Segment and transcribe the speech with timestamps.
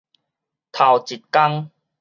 [0.71, 1.69] 頭一工